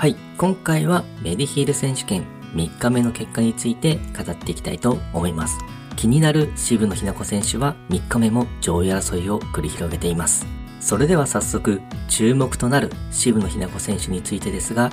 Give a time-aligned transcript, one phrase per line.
[0.00, 5.58] はい、今回はメディヒール選手権3日目の結果について語っていきたいと思います。
[5.94, 10.46] 気になる渋野日向子選手は3日目も上位争いを繰り広げています。
[10.80, 14.90] それでは早速、注目となる渋野日向子選手についてですが、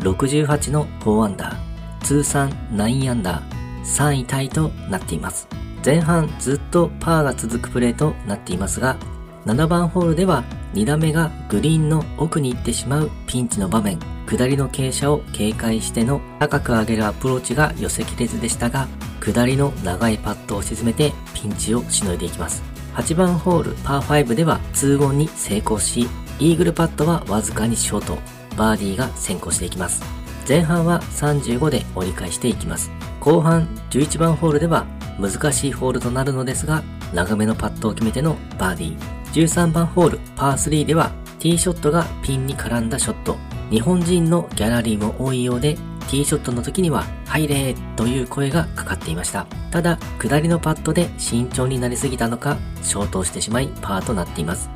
[0.00, 5.48] 68の4アンダー、通算9アンダー、3位タイとなっています。
[5.82, 8.98] 前半ずっとパーが続くプレーとなっていますが、
[9.46, 10.44] 7番ホールでは
[10.74, 18.86] 2打目がグリーンの奥に行ってしまうピンチの場面、下りの傾斜を警戒しての高く上げるアプローチが寄せきれずでしたが、
[19.20, 22.62] 下りの長いパットを沈めてピンチをしのいでいきます。
[22.94, 26.06] 8番ホールパー5では2オンに成功し、
[26.38, 28.18] イーグルパットはわずかにショート、
[28.56, 30.02] バーディーが先行していきます。
[30.46, 32.90] 前半は35で折り返していきます。
[33.20, 34.86] 後半11番ホールでは
[35.18, 36.82] 難しいホールとなるのですが、
[37.14, 39.19] 長めのパットを決めてのバーディー。
[39.32, 43.36] 13番ホールパー3ではティーショットがピンに絡んだショット。
[43.70, 45.74] 日本人のギャラリーも多いようで、
[46.10, 49.46] ティーショットの時には入れーという声がかかっていました。
[49.70, 54.68] ただ、下りのパットで慎重になりすぎたのか、ショートしてしまいパーとなっています。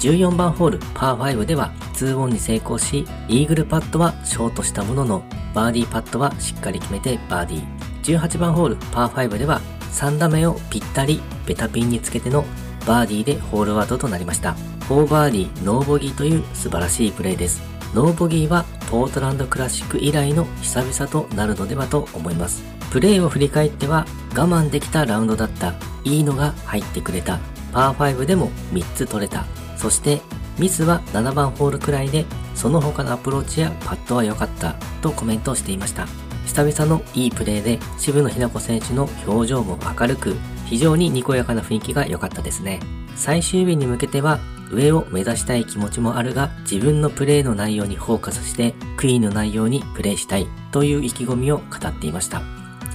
[0.00, 5.22] 14番ホールパー5では2オンに成功し、イーグルパットはショートしたものの、
[5.54, 8.18] バーディーパットはしっかり決めてバーディー。
[8.18, 9.60] 18番ホールパー5では
[9.92, 12.44] 3打目をぴったりベタピンにつけての
[12.90, 14.56] バーディーでホールアウトとなりました。
[14.88, 17.62] 4バーディー、ノーボギーという素晴らしいプレーです。
[17.94, 22.64] ノーボギーはポートランドクラシック以来の久々となるのではと思います。
[22.90, 25.74] プレーを振り返っては我慢できたラウンドだった。
[26.02, 27.38] いいのが入ってくれた。
[27.72, 29.44] パー5でも3つ取れた。
[29.76, 30.20] そして
[30.58, 36.08] ミスは7番ホールくらいでその他のアプローチやパットは良かったとコメントしていました。
[36.50, 40.34] 久々のいいプレーで渋野日向子選手の表情も明るく
[40.66, 42.80] 非常ににこやかな雰囲気が良かったですね。
[43.14, 44.40] 最終日に向けては
[44.72, 52.42] 上を目指したい気持ちもあるが自分のプレーの内容にフォーカスして悔いのないようにプレーしたいという意気込みを語っていました。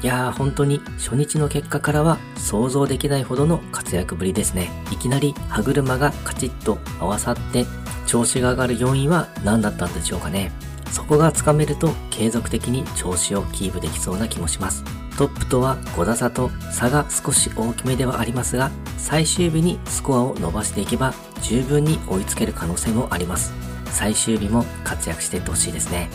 [0.04, 4.70] いやー本当に初日の結果からは想像できないほどの活躍ぶりですね。
[4.92, 7.66] いきなり歯車がカチッと合わさって
[8.06, 10.52] 調子が上がる要因は何だったんでしょうかね。
[10.92, 14.84] そこがつかめると継続的に調子をキープできそうな気もします。
[15.18, 23.54] トップとは5打差と差が少し大きめではありますが、最終日にスコアを伸ばしていけば十分に追いつける可能性もあります。
[23.92, 26.10] 最終日も活躍していってほしいですね。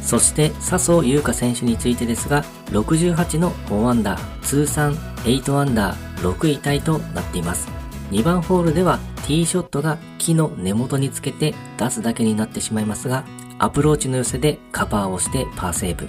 [0.00, 4.94] そして笹生優花選手についてですが、68の4アンダー、通算
[5.24, 7.75] 8アンダー、6位タイとなっています。
[8.10, 13.24] 2番ホールではティーショットが木の根元につけて出すだけになってしまいますが、
[13.58, 16.08] アプローチの寄せでカバーをしてパーセーブ。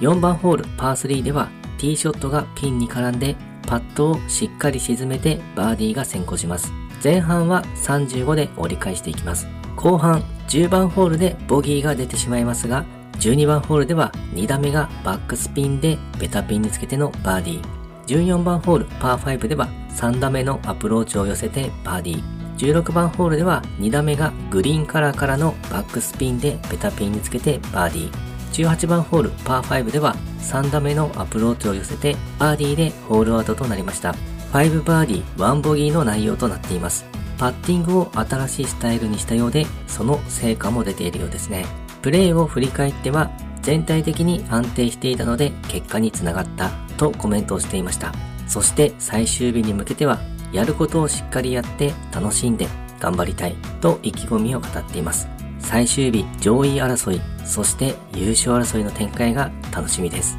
[0.00, 6.72] 4番ホールパー3ではティーショットがピンに絡んでパットをしっかり沈めてバーディーが先行します。
[7.02, 9.46] 前半は35で折り返していきます。
[9.76, 12.84] 後半10番ホールでボギーが出てしまいますが、
[13.18, 17.83] 12番ホールでは2打目がバックスピンでベタピンにつけてのバーディー。
[18.06, 22.22] 14番ホールパー5では3打目のアプローチを寄せてバーディー。
[22.56, 28.34] 16番ホールでは2打目がグリーンカラーからのバックスピンでベタピンにつけてバーディー。
[28.52, 34.14] 18番ホールパー5では3打目のアプローチを寄せてバーディーでホールアウトとなりました。
[34.52, 37.04] 5バーディー、1ボギーの内容となっています。
[37.36, 41.66] パッティングを新しいスタイルにしたようで、その成果も出ているようですね。
[42.00, 43.30] プレーを振り返っては、
[43.64, 48.12] 全体的に安定していたので結果につながったとコメントをしていました。
[48.46, 50.20] そして最終日に向けては、
[50.52, 52.68] やることをしっかりやって楽しんで
[53.00, 55.28] 頑張りたいと意気込みを語っています。
[55.58, 60.36] 最終日上位争い、そして優勝争いの展開が楽しみです。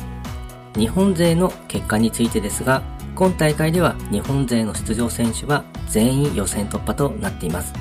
[0.78, 2.84] 日本勢の結果についてですが、
[3.16, 7.74] 今大会では日本勢の出場選手は全員予選突破となっています。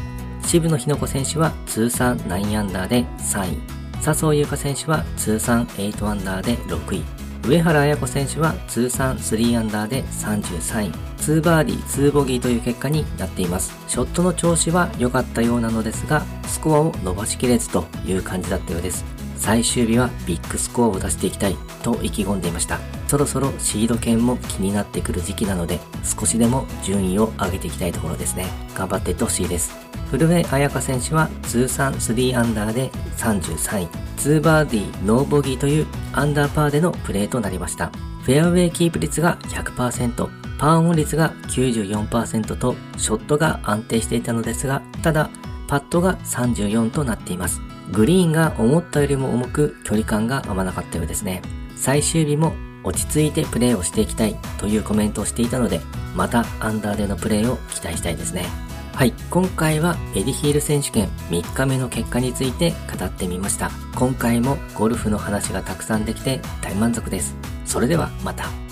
[0.46, 3.73] 渋野日向子選手は通算9アンダーで3位。
[4.04, 7.02] 笹生優花選手は通算8アンダーで6位。
[7.48, 10.92] 上原綾子選手は通算3アンダーで33位。
[11.16, 13.72] 2バーディー、2ボギーという結果になっています。
[13.88, 19.06] ショットの調子は良かったようなのですが、スコアを伸ばしきれずという感じだったようです。
[19.44, 22.78] 最終日はビッグスコアを出していきたいと意気込んでいました。
[23.08, 28.46] そろそろシード権も気になってくる時期なので、少しでも順位を上げていきたいところですね。
[28.74, 29.70] 頑張っていってほしいです。
[30.10, 33.88] 古江彩香選手は通算3アンダーで33位。
[34.16, 37.88] 2バーディー、ノーボギーというアンダーパーでのプレーとなりました。
[38.22, 40.26] フェアウェイキープ率が100%、
[40.56, 45.28] パーオン率が94%とショットが安定していたのですが、ただ
[45.68, 47.60] パットが34となっています。
[47.92, 51.42] グリーンが思ったよりも重く距離感が合わなかったようですね。
[51.76, 55.80] 最終日も落ち着いてプレーをしていきたいというコメントをしていたので、
[56.14, 58.46] またアンダーでのプレーを期待したいですね。
[58.94, 63.70] はい、今回はメディヒール選手権3日目の結果について語ってみました。
[63.96, 67.34] 今回もゴルフの話がたくさんできて大満足です。
[67.64, 68.63] それではまた。